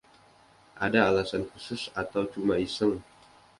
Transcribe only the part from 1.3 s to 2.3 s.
khusus, atau